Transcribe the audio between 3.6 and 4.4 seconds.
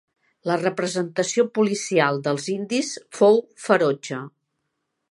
ferotge.